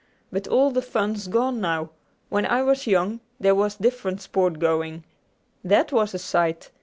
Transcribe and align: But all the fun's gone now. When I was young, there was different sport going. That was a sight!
But 0.31 0.47
all 0.47 0.71
the 0.71 0.81
fun's 0.81 1.27
gone 1.27 1.61
now. 1.61 1.91
When 2.29 2.47
I 2.47 2.63
was 2.63 2.87
young, 2.87 3.19
there 3.39 3.53
was 3.53 3.75
different 3.75 4.19
sport 4.19 4.57
going. 4.57 5.03
That 5.63 5.91
was 5.91 6.15
a 6.15 6.17
sight! 6.17 6.71